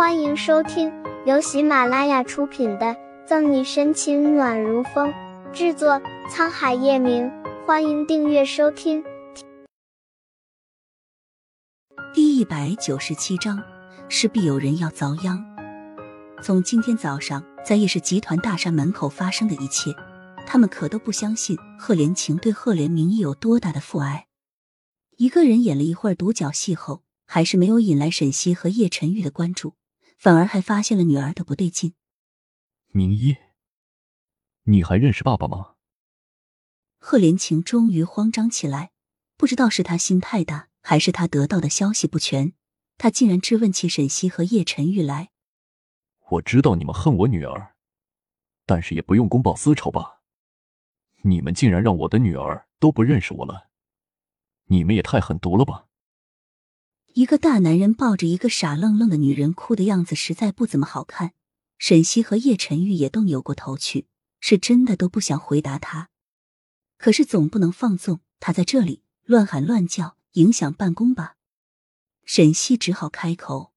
[0.00, 0.90] 欢迎收听
[1.26, 2.86] 由喜马拉雅出品的
[3.26, 5.12] 《赠你深情暖如风》，
[5.52, 7.30] 制作沧海夜明。
[7.66, 9.04] 欢迎订阅收听。
[12.14, 13.62] 第一百九十七章，
[14.08, 15.44] 势必有人要遭殃。
[16.42, 19.94] 从今天早上在叶氏集团大厦门口发生的一切，
[20.46, 24.24] 他们可都不相信贺连晴对贺连明有多大的父爱。
[25.18, 29.74] 一个人演了一会儿独角戏后，还是没有引来沈西和叶晨玉的关注，
[30.20, 31.94] 反而还发现了女儿的不对劲。
[32.88, 33.38] 明一，
[34.64, 35.76] 你还认识爸爸吗？
[36.98, 38.90] 贺连晴终于慌张起来，
[39.38, 42.52] 不知道是他心太大，还是他得到的消息不全，
[42.98, 45.30] 他竟然质问起沈西和叶晨玉来。
[46.32, 47.74] 我知道你们恨我女儿，
[48.66, 50.20] 但是也不用公报私仇吧？
[51.22, 53.70] 你们竟然让我的女儿都不认识我了！
[54.66, 55.86] 你们也太狠毒了吧！
[57.14, 61.32] 一个大男人抱着一个傻愣愣的女人哭的样子实在不怎么好看。
[61.78, 64.06] 沈西和叶晨玉也都扭过头去，
[64.38, 66.10] 是真的都不想回答他。
[66.98, 71.36] 可是总不能放纵他在这里乱喊乱叫，影响办公吧？
[72.24, 73.72] 沈西只好开口：“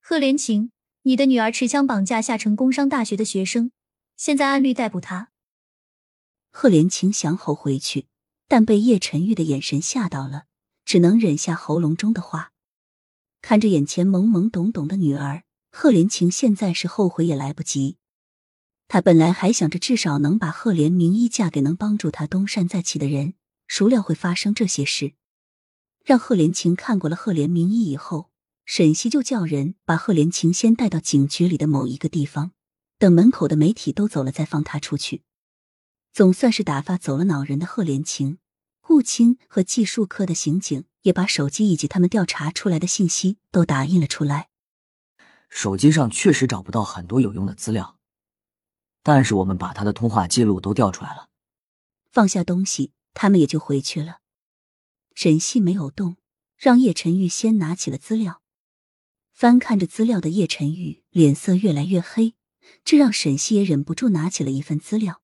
[0.00, 3.70] 贺连晴，你的女儿持枪绑架下城工商大学的学生，
[4.16, 5.30] 现在按律逮捕她。”
[6.50, 8.06] 贺连晴想吼回去。
[8.48, 10.46] 但被叶晨玉的眼神吓到了，
[10.90, 12.50] 只能忍下喉咙中的话。
[13.40, 17.98] 看着眼前懵懵懂懂的女儿，贺连晴现在是后悔也来不及。
[18.88, 23.34] 他本来还想着至少能把贺连明一嫁给能帮助他东山再起的人，
[23.68, 25.12] 孰料会发生这些事。
[26.04, 28.32] 让贺连晴看过了贺连明一以后，
[28.64, 32.50] 沈西就叫人把贺连晴先带到警局里的某一个地方，
[32.98, 35.22] 等门口的媒体都走了再放他出去。
[36.12, 38.38] 总算是打发走了恼人的贺连晴，
[38.90, 44.48] 顾青和技术科的刑警也把手机以及他们调查出来的信息都打印了出来。
[45.48, 48.00] 手机上确实找不到很多有用的资料，
[49.04, 51.28] 但是我们把他的通话记录都调出来了。
[52.10, 54.22] 放下东西，他们也就回去了。
[55.14, 56.16] 沈西没有动，
[56.56, 58.42] 让叶晨玉先拿起了资料。
[59.32, 62.34] 翻看着资料的叶晨玉脸色越来越黑，
[62.82, 65.22] 这让沈西也忍不住拿起了一份资料。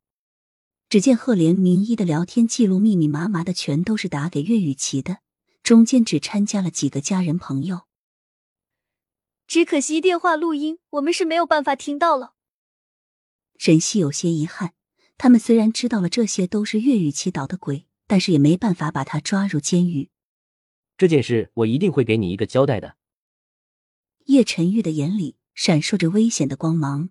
[0.89, 5.19] 只见赫连明一的聊天记录密密麻麻的，全都是打给岳雨琪的，
[5.63, 7.83] 中间只掺加了几个家人朋友。
[9.49, 12.35] 只可惜电话录音我们是没有办法听到了。
[13.59, 14.75] 沈西有些遗憾，
[15.19, 20.11] 他们虽然知道了这些都是岳雨琪捣的鬼，但是也没办法把他抓入监狱。
[20.97, 22.97] 这件事我一定会给你一个交代的。
[24.27, 27.11] 叶晨玉的眼里闪烁着危险的光芒。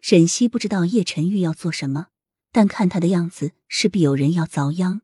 [0.00, 2.08] 沈西不知道叶晨玉要做什么。
[2.54, 5.00] 但看他的样子，势必有人要遭殃。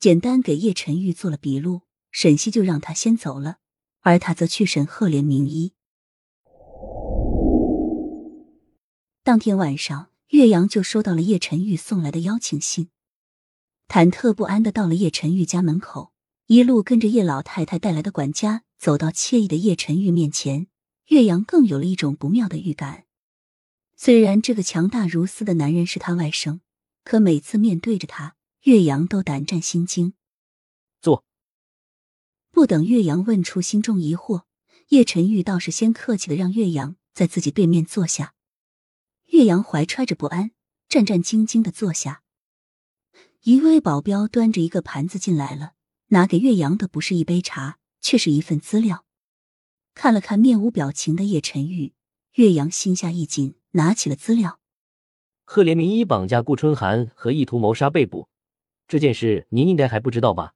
[0.00, 3.58] 简单给叶晨玉做了笔录，沈西就让他先走了，
[4.00, 5.74] 而他则去审赫连明一。
[9.22, 12.88] 当天晚上，岳阳就收到了叶晨玉送来的邀请信，
[13.86, 16.10] 忐忑不安的到了叶晨玉家门口，
[16.48, 20.66] 一路跟着叶老太太带来的管家走到惬意的叶晨玉面前，
[21.06, 23.04] 岳阳更有了一种不妙的预感。
[24.00, 26.60] 虽然这个强大如斯的男人是他外甥，
[27.02, 30.14] 可每次面对着他，岳阳都胆战心惊。
[31.00, 31.24] 坐。
[32.52, 34.44] 不等岳阳问出心中疑惑，
[34.90, 38.34] 叶晨玉倒是先客气的让岳阳在自己对面坐下。
[39.32, 40.52] 岳阳怀揣着不安，
[40.88, 42.22] 战战兢兢的坐下。
[43.42, 45.72] 一位保镖端着一个盘子进来了，
[46.10, 49.04] 拿给岳阳的不是一杯茶，却是一份资料。
[49.94, 51.94] 看了看面无表情的叶晨玉，
[52.34, 53.56] 岳阳心下一紧。
[53.72, 54.60] 拿起了资料，
[55.44, 58.28] 赫连明一绑架顾春寒和意图谋杀被捕，
[58.86, 60.54] 这件事您应该还不知道吧？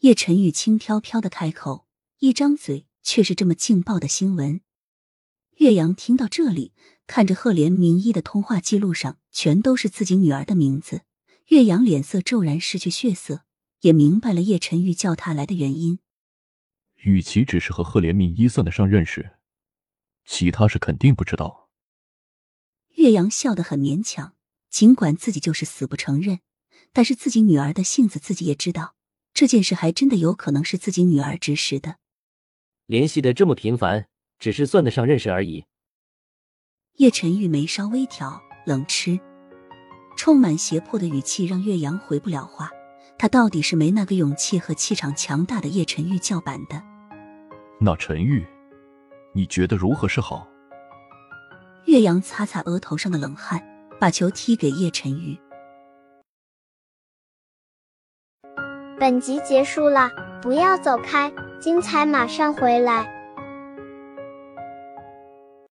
[0.00, 1.86] 叶晨玉轻飘飘的开口，
[2.18, 4.60] 一张嘴却是这么劲爆的新闻。
[5.56, 6.72] 岳阳听到这里，
[7.06, 11.02] 看着赫连明一的通话记录上全都是自己女儿的名字，
[11.46, 13.44] 岳阳脸色骤然失去血色，
[13.80, 15.98] 也明白了叶晨玉叫他来的原因。
[16.96, 19.38] 与其只是和赫连明一算得上认识，
[20.26, 21.65] 其他是肯定不知道。
[22.96, 24.34] 岳阳笑得很勉强，
[24.68, 26.40] 尽管自己就是死不承认，
[26.92, 28.94] 但是自己女儿的性子自己也知道，
[29.32, 31.96] 这件事还真的有可能是自己女儿指使的。
[32.86, 34.06] 联系的这么频繁，
[34.38, 35.64] 只是算得上认识而已。
[36.96, 39.20] 叶晨玉眉梢微挑，冷嗤，
[40.16, 42.70] 充满胁迫的语气让岳阳回不了话。
[43.18, 46.82] 他到底是没那个勇气和气场强大的叶晨玉叫板的。
[47.80, 48.46] 那陈玉，
[49.34, 50.46] 你觉得如何是好？
[51.86, 53.62] 岳阳擦擦额头上的冷汗，
[54.00, 55.38] 把球踢给叶晨玉。
[58.98, 60.10] 本集结束了，
[60.42, 63.15] 不要走开，精彩马上回来。